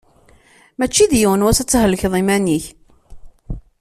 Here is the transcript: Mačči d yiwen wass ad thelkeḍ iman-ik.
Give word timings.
Mačči 0.77 1.03
d 1.11 1.13
yiwen 1.19 1.45
wass 1.45 1.59
ad 1.61 1.69
thelkeḍ 1.69 2.13
iman-ik. 2.21 2.65